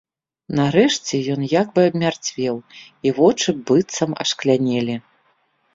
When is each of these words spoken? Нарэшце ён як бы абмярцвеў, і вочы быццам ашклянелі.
Нарэшце 0.59 1.19
ён 1.33 1.41
як 1.51 1.67
бы 1.77 1.81
абмярцвеў, 1.89 2.55
і 3.09 3.15
вочы 3.19 3.49
быццам 3.69 4.21
ашклянелі. 4.27 4.95